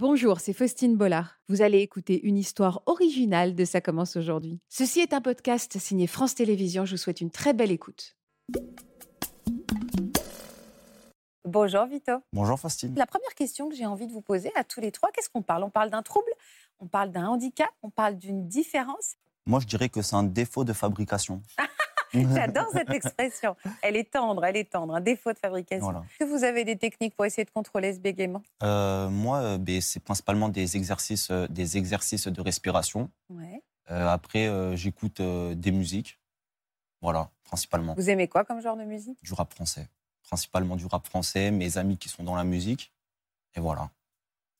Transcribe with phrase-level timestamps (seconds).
[0.00, 1.40] Bonjour, c'est Faustine Bollard.
[1.48, 4.60] Vous allez écouter une histoire originale de Ça commence aujourd'hui.
[4.68, 6.84] Ceci est un podcast signé France Télévisions.
[6.84, 8.16] Je vous souhaite une très belle écoute.
[11.44, 12.12] Bonjour Vito.
[12.32, 12.94] Bonjour Faustine.
[12.94, 15.42] La première question que j'ai envie de vous poser à tous les trois, qu'est-ce qu'on
[15.42, 15.64] parle?
[15.64, 16.30] On parle d'un trouble,
[16.78, 19.16] on parle d'un handicap, on parle d'une différence?
[19.46, 21.42] Moi, je dirais que c'est un défaut de fabrication.
[22.12, 23.56] J'adore cette expression.
[23.82, 25.84] Elle est tendre, elle est tendre, un défaut de fabrication.
[25.84, 26.00] Voilà.
[26.00, 28.42] Est-ce que vous avez des techniques pour essayer de contrôler ce bégaiement?
[28.62, 33.10] Euh, moi, euh, ben, c'est principalement des exercices, euh, des exercices de respiration.
[33.30, 33.62] Ouais.
[33.90, 36.18] Euh, après, euh, j'écoute des musiques.
[37.00, 37.94] Voilà, principalement.
[37.94, 39.22] Vous aimez quoi comme genre de musique?
[39.22, 39.88] Du rap français.
[40.22, 42.92] Principalement du rap français, mes amis qui sont dans la musique.
[43.54, 43.90] Et voilà.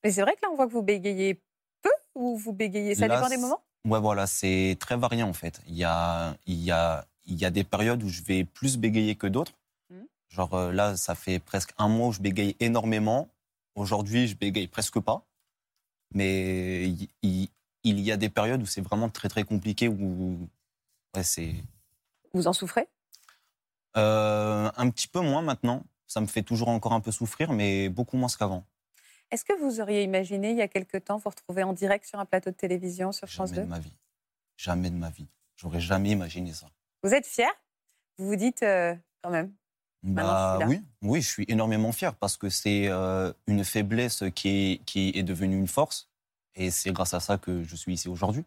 [0.04, 1.34] Mais c'est vrai que là, on voit que vous bégayez
[1.82, 3.60] peu ou vous bégayez Ça Là, dépend des moments?
[3.84, 5.60] Ouais, voilà, c'est très varié en fait.
[5.66, 8.77] Il y a, il y, a, il y a des périodes où je vais plus
[8.78, 9.52] bégayer que d'autres.
[9.91, 10.06] Mhm.
[10.28, 13.28] Genre euh, là, ça fait presque un mois où je bégaye énormément.
[13.77, 15.24] Aujourd'hui, je bégaye presque pas.
[16.12, 17.49] Mais il, il-
[17.84, 20.49] il y a des périodes où c'est vraiment très très compliqué, où
[21.15, 21.54] ouais, c'est
[22.34, 22.88] Vous en souffrez?
[23.96, 25.84] Euh, un petit peu moins maintenant.
[26.06, 28.65] Ça me fait toujours encore un peu souffrir, mais beaucoup moins qu'avant.
[29.30, 32.18] Est-ce que vous auriez imaginé il y a quelque temps vous retrouver en direct sur
[32.18, 33.93] un plateau de télévision sur France Jamais 2 de ma vie.
[34.56, 35.26] Jamais de ma vie.
[35.56, 36.66] J'aurais jamais imaginé ça.
[37.02, 37.51] Vous êtes fier
[38.18, 39.52] Vous vous dites euh, quand même
[40.02, 44.85] Bah, oui, oui, je suis énormément fier parce que c'est euh, une faiblesse qui est,
[44.85, 46.10] qui est devenue une force.
[46.55, 48.45] Et c'est grâce à ça que je suis ici aujourd'hui.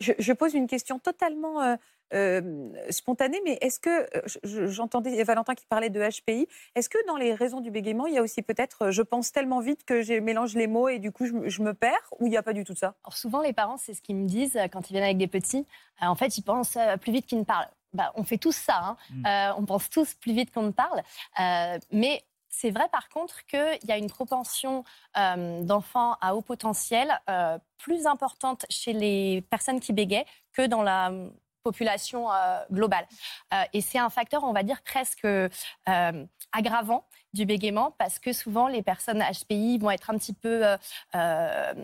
[0.00, 1.76] Je, je pose une question totalement euh,
[2.14, 6.98] euh, spontanée, mais est-ce que, euh, je- j'entendais Valentin qui parlait de HPI, est-ce que
[7.06, 10.00] dans les raisons du bégaiement, il y a aussi peut-être, je pense tellement vite que
[10.02, 12.36] je mélange les mots et du coup je, me- je me perds, ou il n'y
[12.36, 12.94] a pas du tout ça?
[13.04, 15.66] Alors souvent, les parents, c'est ce qu'ils me disent quand ils viennent avec des petits.
[16.00, 17.68] En fait, ils pensent plus vite qu'ils ne parlent.
[17.94, 18.76] Bah, on fait tous ça.
[18.82, 18.96] hein.
[19.10, 19.26] Mm.
[19.26, 21.00] Euh, on pense tous plus vite qu'on ne parle.
[21.40, 24.84] Euh, mais c'est vrai, par contre, qu'il y a une propension
[25.16, 30.82] euh, d'enfants à haut potentiel euh, plus importante chez les personnes qui bégayent que dans
[30.82, 31.12] la
[31.68, 33.06] population euh, globale.
[33.52, 35.48] Euh, et c'est un facteur, on va dire, presque euh,
[36.52, 37.04] aggravant
[37.34, 41.74] du bégaiement parce que souvent les personnes HPI vont être un petit peu euh,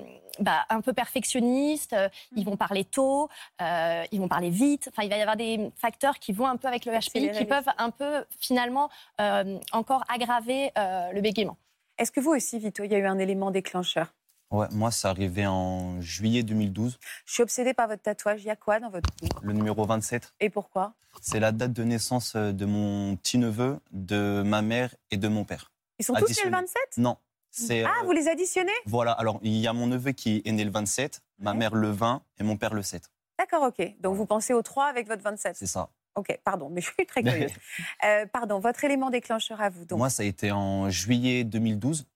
[0.40, 1.94] bah, un peu perfectionnistes,
[2.34, 3.28] ils vont parler tôt,
[3.60, 4.88] euh, ils vont parler vite.
[4.90, 7.44] Enfin, il va y avoir des facteurs qui vont un peu avec le HPI qui
[7.44, 8.88] peuvent un peu finalement
[9.20, 11.58] euh, encore aggraver le bégaiement.
[11.98, 14.12] Est-ce que vous aussi, Vito, il y a eu un élément déclencheur?
[14.54, 18.42] Ouais, moi, c'est arrivé en juillet 2012, Je suis obsédée par votre tatouage.
[18.42, 20.32] Il y a quoi dans votre cou le numéro 27.
[20.38, 20.94] Et pourquoi?
[21.20, 25.44] C'est la date de naissance euh, de mon petit-neveu, de ma mère et de mon
[25.44, 25.72] père.
[25.98, 26.56] Ils sont tous nés le Additionné.
[26.56, 27.16] 27 Non,
[27.50, 27.82] c'est...
[27.84, 28.70] Ah, euh, vous les additionnez?
[28.86, 31.56] Voilà, alors il y a mon neveu qui est né le 27, ma Ouais.
[31.56, 33.10] mère le 20 et mon père le 7.
[33.38, 33.94] D'accord, ok.
[34.00, 35.88] Donc vous pensez aux 3 avec votre 27 C'est ça.
[36.16, 37.50] Ok, pardon, mais je suis très curieuse.
[38.04, 39.84] Euh, pardon, votre élément déclencheur à vous.
[39.84, 42.06] Donc, Moi, ça a été en juillet 2012.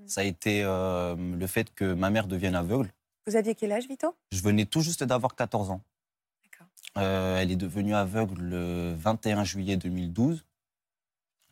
[0.00, 0.06] Mm.
[0.08, 2.92] Ça a été euh, le fait que ma mère devienne aveugle.
[3.26, 4.14] vous aviez quel âge, Vito?
[4.32, 5.82] Je venais tout juste d'avoir 14 ans.
[6.96, 10.44] Euh, elle est devenue aveugle le 21 juillet 2012.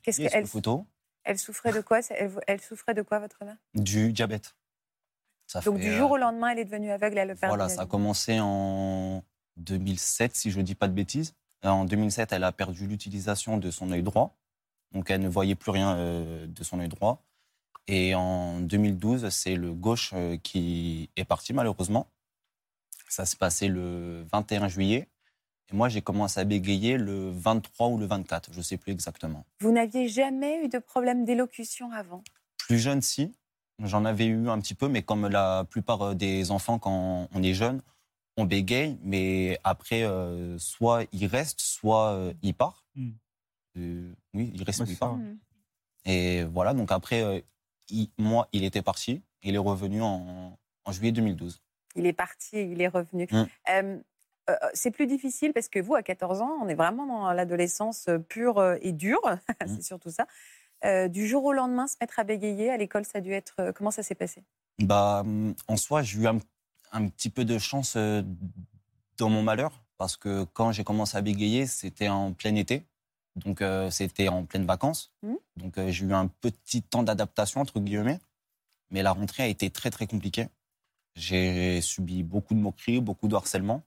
[0.02, 0.86] Qu'est-ce qu'elle photo
[1.26, 3.56] elle souffrait de quoi elle, elle souffrait de quoi, votre mère?
[3.74, 4.54] Du diabète.
[5.48, 7.34] Ça Donc fait, du euh, jour au lendemain, elle est devenue aveugle, elle le.
[7.34, 9.24] Voilà, ça a commencé en
[9.56, 11.34] 2007, si je ne dis pas de bêtises.
[11.64, 14.36] En 2007, elle a perdu l'utilisation de son œil droit.
[14.92, 17.24] Donc, elle ne voyait plus rien euh, de son œil droit.
[17.88, 22.08] Et en 2012, c'est le gauche euh, qui est parti, malheureusement.
[23.08, 25.08] Ça s'est passé le 21 juillet.
[25.70, 28.92] Et moi, j'ai commencé à bégayer le 23 ou le 24, je ne sais plus
[28.92, 29.44] exactement.
[29.60, 32.22] Vous n'aviez jamais eu de problème d'élocution avant?
[32.58, 33.32] Plus jeune, si.
[33.82, 37.42] J'en avais eu un petit peu, mais comme la plupart euh, des enfants, quand on
[37.42, 37.82] est jeune,
[38.36, 42.84] on bégaye, mais après, euh, soit il reste, soit euh, il part.
[42.94, 43.10] Mm.
[43.78, 45.16] Euh, oui, il reste Ouais, ou il part.
[45.16, 45.38] Mhm.
[46.04, 47.40] Et voilà, donc après, euh,
[47.88, 49.22] il- moi, il était parti.
[49.42, 51.62] Il est revenu en, en juillet 2012.
[51.94, 53.26] Il est parti il est revenu.
[53.30, 53.44] Mm.
[53.70, 53.98] Euh,
[54.50, 58.06] euh, c'est plus difficile parce que vous, à 14 ans, on est vraiment dans l'adolescence
[58.08, 59.20] euh, pure euh, et dure.
[59.60, 59.66] Mm.
[59.76, 60.26] c'est surtout ça.
[60.84, 63.54] Euh, du jour au lendemain, se mettre à bégayer à l'école, ça a dû être.
[63.60, 64.44] euh, comment ça s'est passé?
[64.78, 66.38] Bah, hum, en soi, j'ai eu un,
[66.92, 68.22] un petit peu de chance euh,
[69.16, 72.84] dans mon malheur, parce que quand j'ai commencé à bégayer, c'était en plein été,
[73.36, 75.12] donc euh, c'était en pleine vacances.
[75.22, 75.38] Mhm.
[75.56, 78.18] Donc euh, j'ai eu un petit temps d'adaptation, entre guillemets,
[78.90, 80.48] mais la rentrée a été très très compliquée.
[81.14, 83.82] J'ai subi beaucoup de moqueries, beaucoup de harcèlement.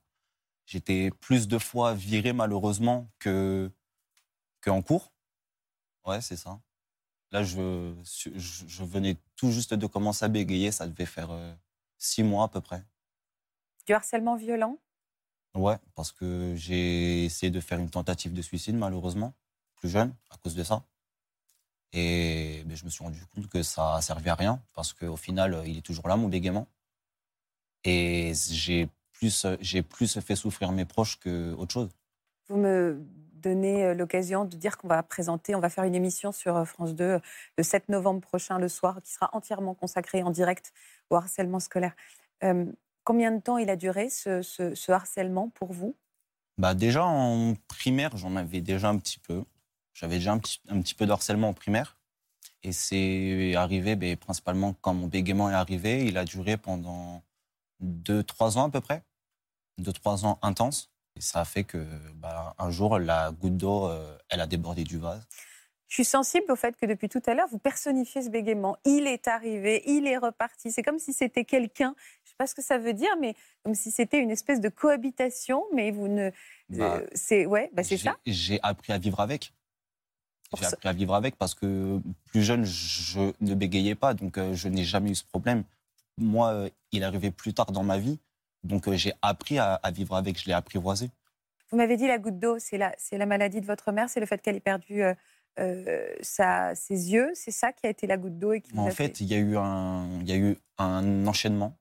[0.66, 3.70] J'étais plus de fois viré malheureusement que
[4.62, 5.12] qu'en cours.
[6.06, 6.60] Ouais, c'est ça.
[7.32, 10.72] Là, je, je, je venais tout juste de commencer à bégayer.
[10.72, 11.54] Ça devait faire euh,
[11.98, 12.84] six mois à peu près.
[13.86, 14.78] Du harcèlement violent?
[15.54, 19.34] Ouais, parce que j'ai essayé de faire une tentative de suicide, malheureusement,
[19.76, 20.84] plus jeune, à cause de ça.
[21.92, 25.62] Et ben, je me suis rendu compte que ça servait à rien parce qu'au final,
[25.66, 26.68] il est toujours là, mon bégaiement.
[27.84, 31.90] Et j'ai plus, j'ai plus fait souffrir mes proches qu'autre chose.
[32.48, 33.04] Vous me
[33.34, 36.64] donnez euh, l'occasion de dire qu'on va présenter, on va faire une émission sur euh,
[36.64, 37.18] France 2 euh,
[37.56, 40.72] le 7 novembre prochain, le soir, qui sera entièrement consacrée en direct
[41.10, 41.94] au harcèlement scolaire.
[43.10, 45.96] Combien de temps il a duré ce, harcèlement pour vous?
[46.58, 49.42] Bah Déjà en primaire, j'en avais déjà un petit peu.
[49.94, 51.98] J'avais déjà un petit, peu de harcèlement en primaire.
[52.62, 56.06] Et c'est arrivé ben, principalement quand mon bégaiement est arrivé.
[56.06, 57.24] Il a duré pendant
[57.82, 59.02] 2-3 ans à peu près.
[59.80, 60.92] 2-3 ans intenses.
[61.16, 61.84] Et ça a fait que
[62.14, 65.26] bah, un jour, la goutte d'eau, euh, elle a débordé du vase.
[65.90, 68.76] Je suis sensible au fait que depuis tout à l'heure, vous personnifiez ce bégaiement.
[68.84, 70.70] Il est arrivé, il est reparti.
[70.70, 73.34] C'est comme si c'était quelqu'un, je ne sais pas ce que ça veut dire, mais
[73.64, 76.30] comme si c'était une espèce de cohabitation, mais vous ne...
[76.68, 78.16] Bah, euh, c'est ouais, bah c'est ça.
[78.24, 79.52] J'ai appris à vivre avec.
[80.56, 84.54] J'ai appris à vivre avec parce que plus jeune, je ne bégayais pas, donc euh,
[84.54, 85.64] je n'ai jamais eu ce problème.
[86.18, 88.20] Moi, il arrivait plus tard dans ma vie,
[88.62, 91.10] donc euh, j'ai appris à, vivre avec, je l'ai apprivoisé.
[91.70, 94.26] Vous m'avez dit la goutte d'eau, c'est la, la maladie de votre mère, c'est le
[94.26, 95.14] fait qu'elle ait perdu euh,
[95.60, 98.90] euh, sa, ses yeux, c'est ça qui a été la goutte d'eau et qui En
[98.90, 101.76] fait, il y a eu un, il y a eu un enchaînement.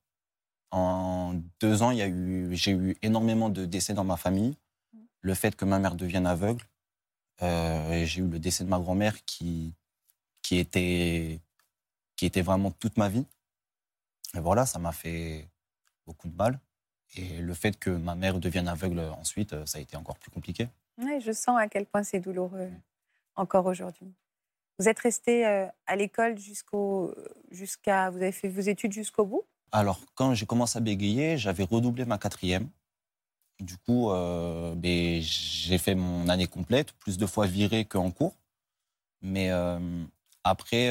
[0.71, 4.55] En deux ans, il y a eu, j'ai eu énormément de décès dans ma famille.
[5.21, 6.63] Le fait que ma mère devienne aveugle,
[7.41, 9.73] j'ai eu le décès de ma grand-mère qui,
[10.41, 11.39] qui était,
[12.15, 13.25] qui était vraiment toute ma vie.
[14.35, 15.47] Et voilà, ça m'a fait
[16.05, 16.59] beaucoup de mal.
[17.15, 20.31] Et le fait que ma mère devienne aveugle ensuite, euh, ça a été encore plus
[20.31, 20.67] compliqué.
[20.97, 22.69] Oui, je sens à quel point c'est douloureux
[23.39, 24.13] encore aujourd'hui.
[24.77, 27.13] Vous êtes resté euh, à l'école jusqu'au,
[27.51, 29.44] jusqu'à, vous avez fait vos études jusqu'au bout?
[29.71, 32.69] Alors, quand j'ai commencé à bégayer, j'avais redoublé ma quatrième.
[33.59, 38.36] Du coup, euh, ben, j'ai fait mon année complète, plus de fois viré qu'en cours.
[39.21, 39.50] Mais
[40.45, 40.88] après,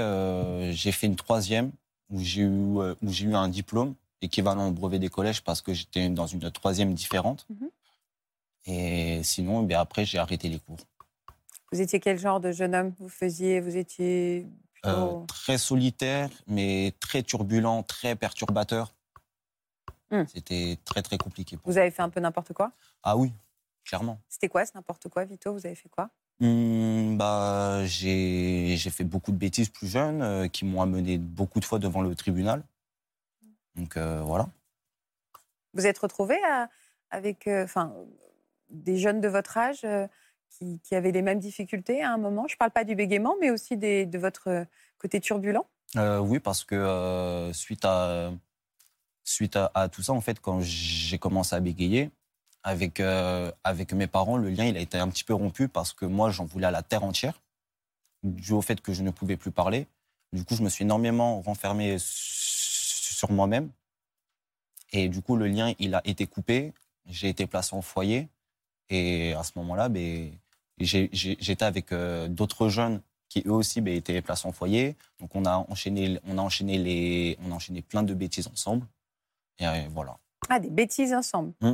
[0.72, 1.72] j'ai fait une troisième
[2.10, 5.72] où j'ai eu, où j'ai eu un diplôme équivalent au brevet des collèges parce que
[5.72, 7.46] j'étais dans une troisième différente.
[7.48, 7.70] Mhm.
[8.66, 10.76] Et sinon, bien après, j'ai arrêté les cours.
[11.72, 14.46] Vous étiez quel genre de jeune homme Vous faisiez, vous étiez
[14.86, 18.94] euh, très solitaire, mais très turbulent, très perturbateur.
[20.10, 20.24] Hmm.
[20.32, 21.58] C'était très très compliqué.
[21.64, 22.72] vous avez fait un peu n'importe quoi?
[23.02, 23.32] Ah oui,
[23.84, 24.18] clairement.
[24.28, 25.52] C'était quoi ce n'importe quoi, Vito?
[25.52, 26.08] Vous avez fait quoi?
[26.40, 31.64] Hmm, bah, j'ai fait beaucoup de bêtises plus jeunes euh, qui m'ont amené beaucoup de
[31.64, 32.62] fois devant le tribunal.
[33.74, 34.48] Donc euh, voilà.
[35.74, 36.36] Vous êtes retrouvé
[37.10, 37.94] avec enfin,
[38.70, 39.86] des jeunes de votre âge
[40.62, 43.34] euh, qui, avaient les mêmes difficultés à un moment Je ne parle pas du bégaiement,
[43.40, 44.66] mais aussi de votre
[44.98, 45.66] côté turbulent
[45.96, 48.32] Oui, parce que suite, à,
[49.24, 52.10] suite à, tout ça, en fait, quand j'ai commencé à bégayer,
[52.64, 53.00] avec,
[53.64, 56.30] avec mes parents, le lien il a été un petit peu rompu parce que moi,
[56.30, 57.40] j'en voulais à la terre entière,
[58.22, 59.86] dû au fait que je ne pouvais plus parler.
[60.32, 63.70] Du coup, je me suis énormément renfermé sur moi-même.
[64.92, 66.72] Et du coup, le lien, il a été coupé.
[67.06, 68.28] J'ai été placé en foyer.
[68.90, 70.30] Et à ce moment-là, ben,
[70.78, 74.96] j'étais avec euh, d'autres jeunes qui eux aussi ben, étaient placés en foyer.
[75.20, 78.86] Donc on a enchaîné, on a enchaîné les, on a enchaîné plein de bêtises ensemble.
[79.58, 80.16] Et euh, voilà.
[80.48, 81.52] Ah, des bêtises ensemble.
[81.60, 81.72] Mmh.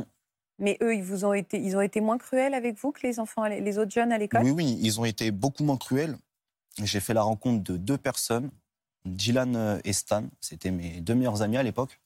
[0.59, 3.19] Mais eux, ils vous ont été, ils ont été moins cruels avec vous que les
[3.19, 4.43] enfants, les autres jeunes à l'école?
[4.43, 6.17] Oui, oui, ils ont été beaucoup moins cruels.
[6.81, 8.49] J'ai fait la rencontre de deux personnes
[9.05, 11.99] Dylan euh, et Stan, c'était mes deux meilleurs amis à l'époque.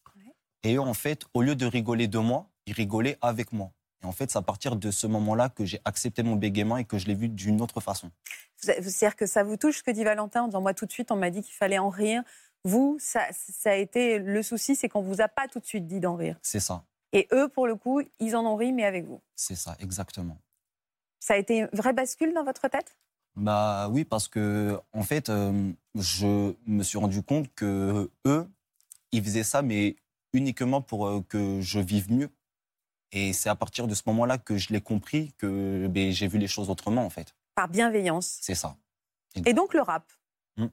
[0.64, 3.72] Et eux, en fait, au lieu de rigoler de moi, ils rigolaient avec moi.
[4.02, 6.86] Et en fait, c'est à partir de ce moment-là que j'ai accepté mon bégaiement et
[6.86, 8.12] que je l'ai vu d'une autre façon.
[8.58, 11.12] C'est-à-dire que ça vous touche ce que dit Valentin en disant moi tout de suite
[11.12, 12.24] on m'a dit qu'il fallait en rire.
[12.64, 15.88] Vous, ça, ça a été le souci, c'est qu'on vous a pas tout de suite
[15.88, 16.38] dit d'en rire.
[16.42, 16.84] C'est ça.
[17.14, 19.22] Et eux, pour le coup, ils en ont ri, mais avec vous.
[19.36, 20.38] C'est ça, exactement.
[21.20, 22.96] Ça a été une vraie bascule dans votre tête?
[23.36, 28.48] Bah oui, parce que en fait, euh, je me suis rendu compte que eux,
[29.12, 29.96] ils faisaient ça, mais
[30.34, 32.30] uniquement pour euh, que je vive mieux.
[33.12, 36.38] Et c'est à partir de ce moment-là que je l'ai compris, que ben, j'ai vu
[36.38, 37.36] les choses autrement, en fait.
[37.56, 38.38] Par bienveillance.
[38.42, 38.78] C'est ça.
[39.46, 40.12] Et donc le rap
[40.58, 40.68] mmh.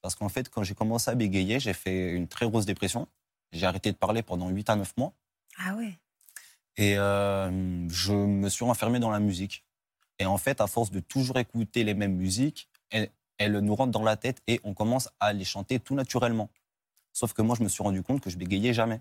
[0.00, 3.08] Parce qu'en fait, quand j'ai commencé à bégayer, j'ai fait une très grosse dépression.
[3.52, 5.12] J'ai arrêté de parler pendant 8 à 9 mois.
[5.58, 5.98] Ah ouais.
[6.76, 9.64] Et euh, je me suis enfermé dans la musique.
[10.18, 13.10] Et en fait, à force de toujours écouter les mêmes musiques, elles,
[13.58, 16.48] nous rentrent dans la tête et on commence à les chanter tout naturellement.
[17.12, 19.00] Sauf que moi, je me suis rendu compte que je bégayais jamais.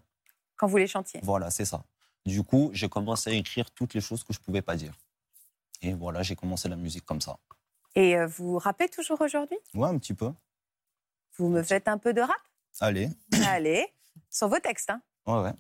[0.57, 1.83] Quand vous les chantiez Voilà, c'est ça.
[2.25, 4.93] Du coup, j'ai commencé à écrire toutes les choses que je ne pouvais pas dire.
[5.81, 7.37] Et voilà, j'ai commencé la musique comme ça.
[7.95, 9.57] Et euh, vous rappez toujours aujourd'hui?
[9.73, 10.31] Ouais, un petit peu.
[11.37, 12.41] Vous me faites un peu de rap?
[12.79, 13.09] Allez.
[13.47, 13.87] Allez.
[14.29, 15.53] Sur vos textes, hein Ouais, ouais.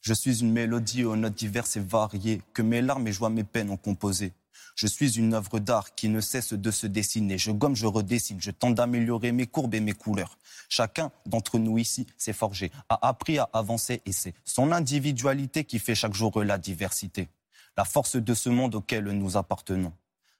[0.00, 3.44] Je suis une mélodie aux notes diverses et variées, que mes larmes et joies, mes
[3.44, 4.32] peines ont composées.
[4.76, 7.38] Je suis une œuvre d'art qui ne cesse de se dessiner.
[7.38, 8.40] Je gomme, je redessine.
[8.40, 10.38] Je tente d'améliorer mes courbes et mes couleurs.
[10.68, 15.78] Chacun d'entre nous ici s'est forgé, a appris à avancer et c'est son individualité qui
[15.78, 17.28] fait chaque jour la diversité.
[17.76, 19.92] La force de ce monde auquel nous appartenons.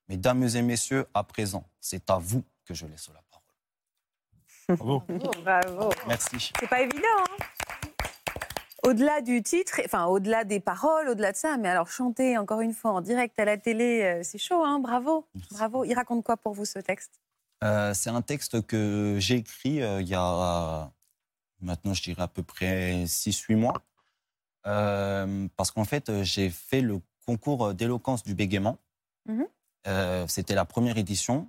[0.09, 3.44] Mesdames et messieurs, à présent, c'est à vous que je laisse la parole.
[4.78, 5.02] Bravo.
[5.42, 5.90] Bravo.
[6.06, 6.52] Merci.
[6.59, 7.00] C'est pas évident.
[7.40, 7.44] hein
[8.84, 12.72] au-delà du titre, enfin au-delà des paroles, au-delà de ça, mais alors chanter encore une
[12.72, 15.84] fois en direct à la télé, euh, c'est chaud, hein Bravo, bravo.
[15.84, 17.20] Il raconte quoi pour vous ce texte?
[17.64, 20.90] Euh, c'est un texte que j'ai écrit euh, il y a
[21.60, 23.82] maintenant, je dirais à peu près 6-8 mois.
[24.66, 28.78] Euh, parce qu'en fait, j'ai fait le concours d'éloquence du bégaiement.
[29.26, 29.46] Mhm.
[30.28, 31.48] C'était la première édition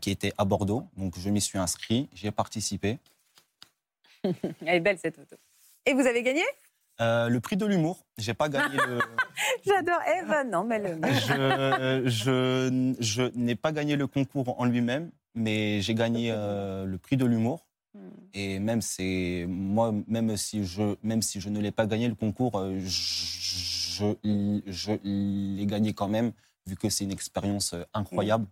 [0.00, 0.86] qui était à Bordeaux.
[0.96, 2.98] Donc, je m'y suis inscrit, j'ai participé.
[4.22, 5.36] Elle est belle cette photo.
[5.86, 6.42] Et vous avez gagné?
[7.00, 9.00] Euh, le prix de l'humour, j'ai pas gagné le.
[9.66, 10.44] J'adore Eva.
[10.44, 11.00] Non, mais le...
[11.12, 16.98] je je, je n'ai pas gagné le concours en lui-même, mais j'ai gagné euh, le
[16.98, 17.66] prix de l'humour.
[17.94, 18.10] Hmm.
[18.32, 22.14] Et même c'est moi, même si je, même si je ne l'ai pas gagné le
[22.14, 24.14] concours, euh, je,
[24.66, 26.32] je l'ai gagné quand même,
[26.66, 28.46] vu que c'est une expérience incroyable.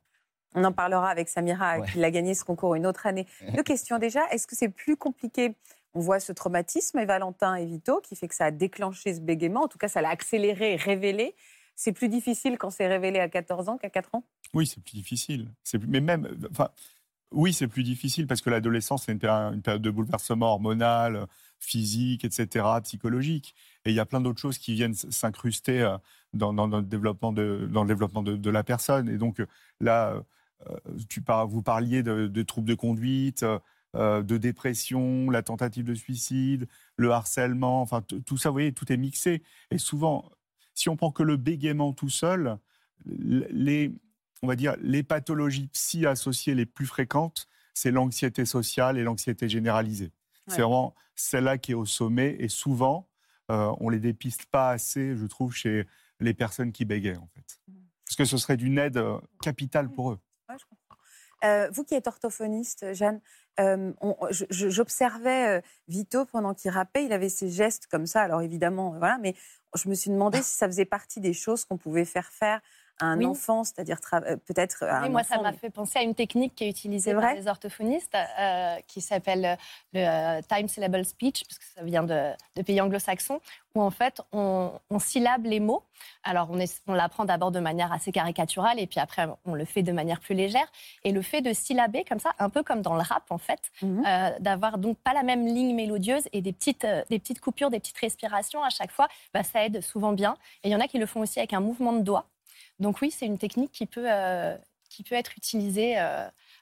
[0.55, 1.87] On en parlera avec Samira, Ouais.
[1.91, 3.27] qui a gagné ce concours une autre année.
[3.57, 4.21] Deux questions déjà.
[4.31, 5.55] Est-ce que c'est plus compliqué
[5.95, 9.21] On voit ce traumatisme, et Valentin et Vito, qui fait que ça a déclenché ce
[9.21, 9.63] bégaiement.
[9.65, 11.35] En tout cas, ça l'a accéléré, révélé.
[11.75, 14.25] C'est plus difficile quand c'est révélé à 14 ans qu'à 4 ans?
[14.55, 15.49] Oui, c'est plus difficile.
[15.65, 16.69] C'est plus- Mais même, enfin,
[17.31, 21.27] oui, c'est plus difficile parce que l'adolescence, c'est une, une période de bouleversement hormonal,
[21.59, 23.55] physique, etc., psychologique.
[23.85, 25.97] Et il y a plein d'autres choses qui viennent s'incruster euh,
[26.35, 29.09] dans, le développement, de, dans le développement de la personne.
[29.09, 29.47] Et donc, euh,
[29.81, 30.23] là,
[30.69, 30.77] euh,
[31.09, 33.45] tu par- vous parliez de, de troubles de conduite,
[33.95, 38.91] euh, de dépression, la tentative de suicide, le harcèlement, enfin, tout ça, vous voyez, tout
[38.93, 39.43] est mixé.
[39.71, 40.31] Et souvent,
[40.75, 42.59] si on prend que le bégaiement tout seul,
[43.05, 43.93] les,
[44.43, 49.49] on va dire, les pathologies psy associées les plus fréquentes, c'est l'anxiété sociale et l'anxiété
[49.49, 50.07] généralisée.
[50.47, 50.55] Ouais.
[50.55, 53.09] C'est vraiment celle-là qui est au sommet et souvent,
[53.51, 55.87] euh, on les dépiste pas assez, je trouve, chez
[56.21, 57.61] les personnes qui bégayent, en fait.
[58.05, 60.19] Parce que ce serait d'une aide euh, capitale pour eux.
[60.49, 60.97] Ouais, je comprends.
[61.45, 63.21] Euh, vous qui êtes orthophoniste, Jeanne,
[63.61, 63.93] euh,
[64.51, 68.23] j'observais Vito pendant qu'il rappait, il avait ces gestes comme ça.
[68.23, 69.35] Alors évidemment, voilà, mais
[69.75, 72.61] je me suis demandé si ça faisait partie des choses qu'on pouvait faire faire
[73.01, 73.27] à un Oui.
[73.27, 76.15] enfant, c'est-à-dire euh, peut-être à Oui, un moi, ça m'a mais- fait penser à une
[76.15, 79.57] technique qui est utilisée par les orthophonistes, euh, qui s'appelle euh,
[79.93, 80.01] le
[80.39, 83.41] euh, time syllable speech, parce que ça vient de, de pays anglo-saxons,
[83.75, 85.83] où en fait, on, on syllabe les mots.
[86.25, 89.65] Alors, on, est- on l'apprend d'abord de manière assez caricaturale, et puis après, on le
[89.65, 90.67] fait de manière plus légère.
[91.05, 93.61] Et le fait de syllaber comme ça, un peu comme dans le rap, en fait,
[93.83, 97.71] euh, d'avoir donc pas la même ligne mélodieuse et des petites, euh, des petites coupures,
[97.71, 100.35] des petites respirations à chaque fois, bah, ça aide souvent bien.
[100.63, 102.27] Et il y en a qui le font aussi avec un mouvement de doigt.
[102.83, 104.57] Donc oui, c'est une technique qui peut, euh,
[105.11, 105.95] être utilisée.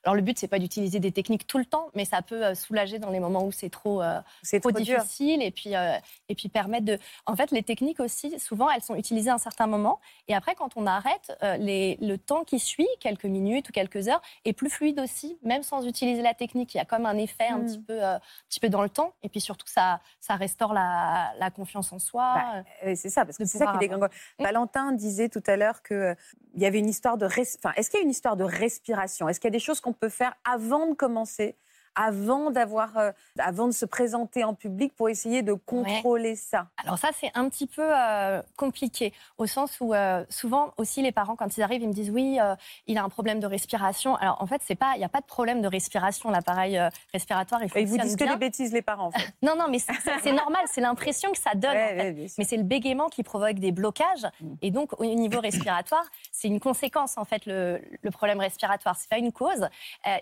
[0.04, 2.54] Alors le but, c'est pas d'utiliser des techniques tout le temps, mais ça peut euh,
[2.54, 5.92] soulager dans les moments où c'est trop, euh, c'est trop difficile et puis, euh,
[6.30, 6.98] et puis permettre de...
[7.26, 10.00] En fait, les techniques aussi, souvent, elles sont utilisées à un certain moment.
[10.26, 14.08] Et après, quand on arrête, euh, les, le temps qui suit, quelques minutes ou quelques
[14.08, 16.72] heures, est plus fluide aussi, même sans utiliser la technique.
[16.74, 17.66] Il y a comme un effet un, Mm.
[17.66, 19.12] petit peu, un petit peu dans le temps.
[19.22, 22.34] Et puis surtout, ça, ça restaure la, la confiance en soi.
[22.82, 24.10] Bah, C'est ça, parce que c'est ça qui dégringole.
[24.38, 26.16] Valentin disait tout à l'heure qu'il
[26.56, 27.26] y avait une histoire de...
[27.26, 29.28] res- Enfin, est-ce qu'il y a une histoire de respiration?
[29.28, 31.56] Est-ce qu'il y a des choses qu'on peut faire avant de commencer
[31.94, 36.68] avant d'avoir, euh, avant de se présenter en public pour essayer de contrôler ça.
[36.82, 41.12] Alors ça, c'est un petit peu euh, compliqué, au sens où euh, souvent aussi les
[41.12, 42.38] parents, quand ils arrivent, ils me disent oui,
[42.86, 44.16] il a un problème de respiration.
[44.16, 46.30] Alors en fait, c'est pas, il n'y a pas de problème de respiration.
[46.30, 46.80] L'appareil
[47.12, 48.34] respiratoire, il Et ils vous disent que bien.
[48.34, 49.32] des bêtises, les parents, en fait.
[49.42, 51.72] Non, non, mais c'est normal, c'est l'impression que ça donne.
[51.72, 51.96] Ouais, en fait.
[51.96, 52.34] ouais, bien sûr.
[52.38, 54.26] Mais c'est le bégaiement qui provoque des blocages.
[54.40, 54.54] Mm.
[54.62, 58.96] Et donc, au niveau respiratoire, c'est une conséquence, en fait, le, le problème respiratoire.
[58.96, 59.68] C'est pas une cause.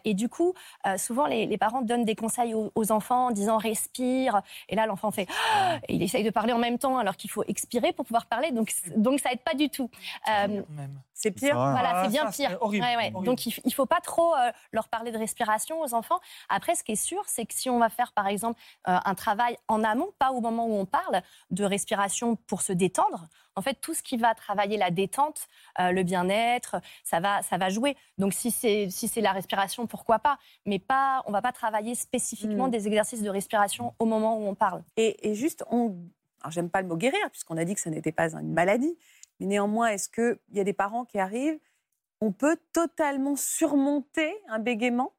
[0.04, 0.54] Et du coup,
[0.96, 4.42] souvent, les, les parents donnent des conseils aux, aux enfants en disant respire.
[4.68, 7.30] Et là, l'enfant fait Ah et il essaye de parler en même temps alors qu'il
[7.30, 8.50] faut expirer pour pouvoir parler.
[8.52, 8.70] Donc,
[9.20, 9.90] ça aide pas du tout.
[10.28, 11.00] Euh, Même.
[11.20, 11.58] C'est pire.
[11.58, 11.72] Ah.
[11.72, 12.56] voilà, Ah, c'est bien pire.
[12.60, 13.10] horrible, Ouais, ouais.
[13.12, 13.24] horrible.
[13.26, 16.20] Donc il ne faut pas trop euh, leur parler de respiration aux enfants.
[16.48, 19.14] Après, ce qui est sûr, c'est que si on va faire, par exemple, euh, un
[19.16, 21.20] travail en amont, pas au moment où on parle,
[21.50, 25.48] de respiration pour se détendre, en fait, tout ce qui va travailler la détente,
[25.80, 27.96] euh, le bien-être, ça va, ça va jouer.
[28.16, 30.38] Donc si c'est si c'est la respiration, pourquoi pas?
[30.66, 32.70] Mais pas, on va pas travailler spécifiquement Mm.
[32.70, 34.84] des exercices de respiration au moment où on parle.
[34.96, 35.96] Et, et juste, on,
[36.40, 38.96] alors j'aime pas le mot guérir, puisqu'on a dit que ça n'était pas une maladie,
[39.40, 41.60] mais néanmoins, est-ce qu'il y a des parents qui arrivent,
[42.20, 45.14] on peut totalement surmonter un bégaiement?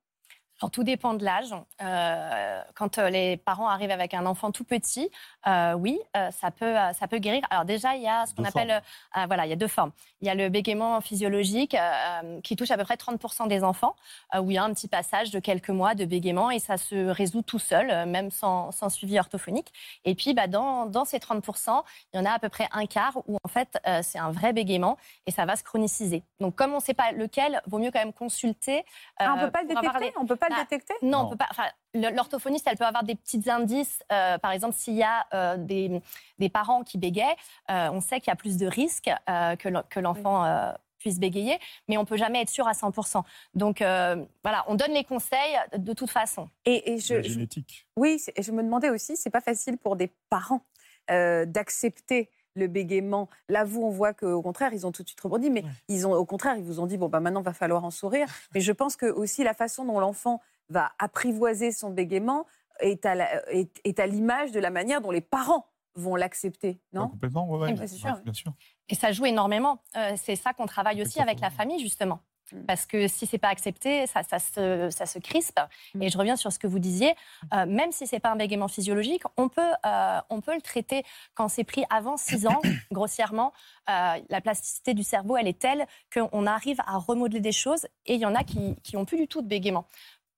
[0.62, 1.54] Alors, tout dépend de l'âge.
[1.82, 5.10] Euh, quand euh, les parents arrivent avec un enfant tout petit,
[5.48, 7.42] euh, oui, euh, ça, peut, euh, ça peut guérir.
[7.50, 8.82] Alors déjà, il y a ce qu'on appelle,
[9.18, 9.92] euh, voilà, il y a deux formes.
[10.22, 13.96] Il y a le bégaiement physiologique euh, qui touche à peu près 30% des enfants,
[14.36, 16.76] euh, où il y a un petit passage de quelques mois de bégaiement et ça
[16.76, 19.72] se résout tout seul, euh, même sans, sans suivi orthophonique.
[20.04, 22.86] Et puis, bah, dans, dans ces 30%, il y en a à peu près un
[22.86, 26.24] quart où en fait, euh, c'est un vrai bégaiement et ça va se chroniciser.
[26.42, 28.84] Donc, comme on ne sait pas lequel, vaut mieux quand même consulter.
[29.20, 30.00] Ah, on euh, peut pas le détecter?
[30.02, 31.48] les- On peut pas Bah, le détecter non, on peut pas.
[31.52, 34.04] Enfin, l'orthophoniste, elle peut avoir des petits indices.
[34.12, 36.02] euh, par exemple, s'il y a euh, des,
[36.38, 37.36] des parents qui bégayent,
[37.70, 40.72] euh, on sait qu'il y a plus de risques euh, que l'en- que l'enfant euh,
[40.98, 43.24] puisse bégayer, mais on peut jamais être sûr à 100%.
[43.54, 46.50] Donc euh, voilà, on donne les conseils de toute façon.
[46.66, 47.88] Et, et je, la je- génétique.
[47.96, 50.66] oui, et je me demandais aussi, c'est pas facile pour des parents
[51.10, 53.28] euh, d'accepter le bégaiement.
[53.48, 55.70] Là, vous, on voit qu'au contraire, ils ont tout de suite rebondi, mais Ouais.
[55.88, 58.28] ils ont, au contraire, ils vous ont dit bon, bah maintenant, va falloir en sourire.
[58.54, 62.46] Mais je pense que aussi la façon dont l'enfant va apprivoiser son bégaiement
[62.82, 67.60] est à l'image de la manière dont les parents vont l'accepter, Ouais, non complètement, ouais,
[67.60, 67.72] ouais.
[67.74, 68.16] Oui, c'est sûr.
[68.24, 68.54] bien sûr.
[68.88, 69.82] Et ça joue énormément.
[69.98, 72.20] Euh, c'est ça qu'on travaille aussi avec la famille, justement.
[72.52, 72.66] Mm.
[72.66, 75.60] Parce que si c'est pas accepté, ça, ça se, ça se crispe.
[75.96, 76.04] Mm.
[76.04, 77.16] Et je reviens sur ce que vous disiez.
[77.54, 81.04] Euh, même si c'est pas un bégaiement physiologique, on peut, euh, on peut le traiter
[81.36, 83.54] quand c'est pris avant 6 ans, grossièrement.
[83.90, 87.86] Euh, la plasticité du cerveau, elle est telle qu'on arrive à remodeler des choses.
[88.06, 89.86] Et il y en a qui, qui ont plus du tout de bégaiement.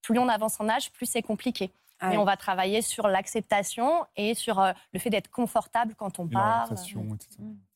[0.02, 1.72] Plus on avance en âge, plus c'est compliqué.
[2.04, 2.22] Ah Mais oui.
[2.22, 6.32] on va travailler sur l'acceptation et sur euh, le fait d'être confortable quand on Et
[6.32, 6.74] parle.
[6.74, 6.96] etc.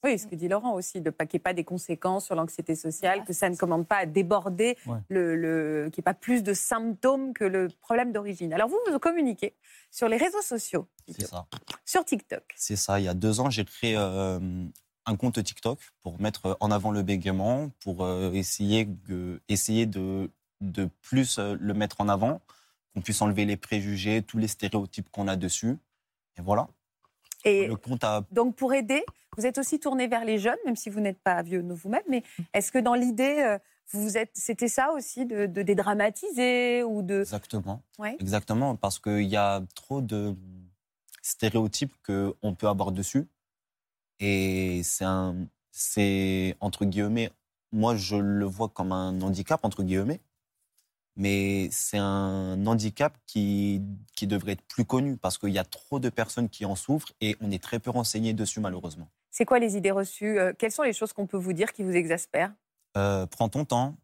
[0.03, 2.36] Oui, ce que dit Laurent aussi, de pas qu'il n'y ait pas des conséquences sur
[2.36, 4.98] l'anxiété sociale, que ça ne commande pas à déborder, Ouais.
[5.10, 8.51] le, le- qu'il n'y ait pas plus de symptômes que le problème d'origine.
[8.53, 9.55] Alors vous, vous communiquez
[9.91, 11.46] sur les réseaux sociaux, C'est ça.
[11.86, 12.44] sur TikTok.
[12.55, 13.00] C'est ça.
[13.00, 14.39] Il y a deux ans, j'ai créé euh,
[15.05, 20.32] un compte TikTok pour mettre en avant le bégaiement, pour euh, essayer, de, essayer de,
[20.62, 22.41] de plus euh, le mettre en avant,
[22.95, 25.77] qu'on puisse enlever les préjugés, tous les stéréotypes qu'on a dessus.
[26.37, 26.67] Et voilà.
[27.43, 29.05] Et Le compte a donc pour aider,
[29.37, 32.23] vous êtes aussi tourné vers les jeunes, même si vous n'êtes pas vieux vous-même, mais
[32.53, 33.59] est-ce que dans l'idée, euh,
[33.91, 37.19] vous êtes, c'était ça aussi de, de dédramatiser ou de...
[37.19, 37.83] Exactement.
[37.99, 38.17] Ouais.
[38.19, 40.35] Exactement, parce qu'il y a trop de
[41.21, 43.27] stéréotypes qu'on peut avoir dessus.
[44.19, 45.36] Et c'est un.
[45.71, 47.31] C'est, entre guillemets,
[47.73, 50.21] moi je le vois comme un handicap, entre guillemets.
[51.17, 53.82] Mais c'est un handicap qui,
[54.15, 57.13] qui devrait être plus connu parce qu'il y a trop de personnes qui en souffrent
[57.21, 59.08] et on est très peu renseigné dessus, malheureusement.
[59.32, 61.84] C'est quoi les idées reçues euh, Quelles sont les choses qu'on peut vous dire qui
[61.84, 62.54] vous exaspèrent?
[62.97, 63.95] Euh, prends ton temps,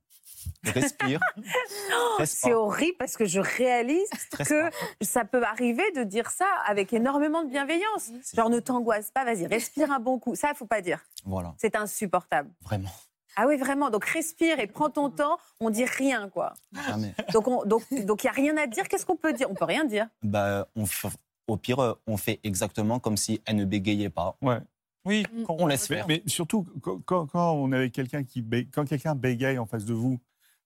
[0.63, 1.19] respire.
[2.13, 4.09] stresse C'est horrible parce que je réalise
[4.45, 4.69] que
[5.01, 8.11] ça peut arriver de dire ça avec énormément de bienveillance.
[8.33, 10.35] Genre, ne t'angoisse pas, vas-y, respire un bon coup.
[10.35, 10.99] Ça, il faut pas dire.
[11.25, 12.49] Voilà, C'est insupportable.
[12.61, 12.91] vraiment.
[13.35, 13.89] Ah oui, vraiment.
[13.89, 15.37] Donc, respire et prends ton temps.
[15.59, 16.53] On dit rien, quoi.
[16.87, 17.13] Jamais.
[17.33, 18.87] Donc, il donc, donc, il n'y a rien à dire.
[18.87, 19.49] Qu'est-ce qu'on peut dire?
[19.49, 20.07] On peut rien dire.
[20.23, 21.13] Bah, on f-
[21.47, 24.37] au pire, on fait exactement comme si elle ne bégayait pas.
[24.41, 24.59] Ouais.
[25.05, 26.05] Oui, quand On laisse faire.
[26.07, 26.67] Mais surtout,
[27.05, 30.19] quand, quand- on est avec quelqu'un qui bé- quand quelqu'un bégaye en face de vous,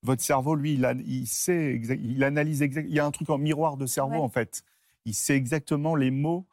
[0.03, 2.85] votre cerveau, lui, il, a- il sait, il analyse exact.
[2.89, 4.19] Il y a un truc en miroir de cerveau Ouais.
[4.21, 4.63] en fait.
[5.05, 6.45] Il sait exactement les mots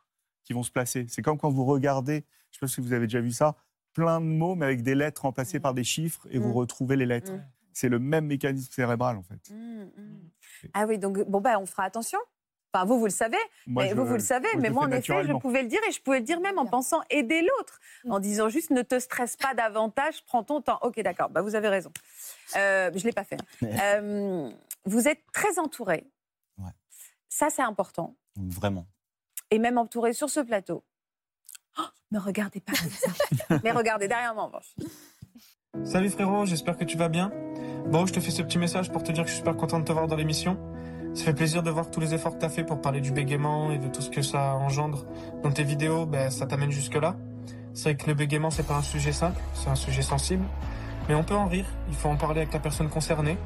[0.44, 1.06] qui vont se placer.
[1.08, 3.56] C'est comme quand vous regardez, je ne sais pas si vous avez déjà vu ça,
[3.92, 6.56] plein de mots mais avec des lettres remplacées par des chiffres et vous Mm.
[6.56, 7.32] retrouvez les lettres.
[7.32, 7.44] Mm.
[7.74, 9.50] C'est le même mécanisme cérébral en fait.
[10.74, 12.18] Ah oui, donc, bon, bah, on fera attention.
[12.74, 13.36] Enfin, vous, vous le savez.
[13.66, 14.48] Moi, mais je- vous, vous le savez.
[14.54, 16.58] moi, mais moi, en effet, je pouvais le dire et je pouvais le dire même
[16.58, 17.80] en pensant aider l'autre.
[18.08, 20.78] En disant juste ne te stresse pas davantage, prends ton temps.
[20.82, 21.90] Ok, d'accord, bah, vous avez raison.
[22.56, 23.36] Euh, je ne l'ai pas fait.
[23.62, 24.50] Euh,
[24.86, 26.06] vous êtes très entouré.
[26.58, 26.70] Ouais.
[27.28, 28.16] Ça, c'est important.
[28.36, 28.86] Vraiment.
[29.50, 30.82] Et même entouré sur ce plateau.
[31.78, 33.58] Oh, ne regardez pas comme ça.
[33.64, 34.74] mais regardez derrière moi, en revanche.
[35.84, 37.32] Salut frérot, j'espère que tu vas bien.
[37.86, 39.78] Bon, je te fais ce petit message pour te dire que je suis super content
[39.78, 40.58] de te voir dans l'émission.
[41.14, 43.10] Ça fait plaisir de voir tous les efforts que tu as fait pour parler du
[43.10, 45.04] bégaiement et de tout ce que ça engendre
[45.42, 47.16] dans tes vidéos, ben, ça t'amène jusque-là.
[47.74, 50.44] C'est vrai que le bégaiement, c'est pas un sujet simple, c'est un sujet sensible.
[51.08, 53.36] Mais on peut en rire, il faut en parler avec la personne concernée.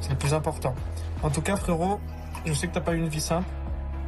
[0.00, 0.74] C'est le plus important.
[1.22, 2.00] En tout cas, frérot,
[2.44, 3.48] je sais que t'as pas eu une vie simple,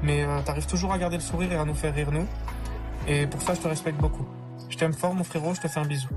[0.03, 2.27] mais euh, t'arrives toujours à garder le sourire et à nous faire rire nous.
[3.09, 4.27] Et pour ça, je te respecte beaucoup.
[4.69, 6.09] Je t'aime fort, mon frérot, je te fais un bisou.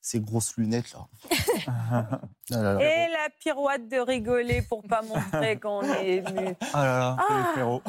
[0.00, 1.06] Ces grosses lunettes là.
[1.66, 2.80] Ah là là.
[2.80, 6.54] Et la pirouette de rigoler pour pas montrer qu'on est ému.
[6.72, 7.16] Ah là là.
[7.28, 7.82] Salut, frérot.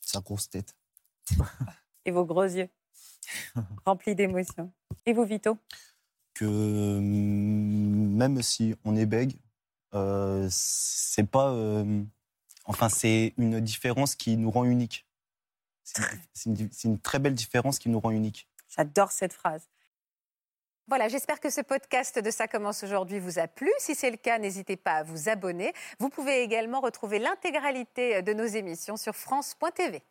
[0.00, 0.74] Sa grosse tête.
[2.04, 2.68] Et vos gros yeux,
[3.84, 4.72] remplis d'émotions.
[5.04, 5.58] Et vous, Vito?
[6.34, 9.36] Que mm, même si on est bègue,
[9.94, 11.50] euh, c'est pas.
[11.50, 12.02] euh,
[12.64, 15.05] enfin, c'est une différence qui nous rend unique.
[16.34, 18.48] C'est une, très belle différence qui nous rend unique.
[18.68, 19.68] J'adore cette phrase.
[20.88, 23.70] Voilà, j'espère que ce podcast de Ça commence aujourd'hui vous a plu.
[23.78, 25.72] Si c'est le cas, n'hésitez pas à vous abonner.
[25.98, 30.02] Vous pouvez également retrouver l'intégralité de nos émissions sur France.tv.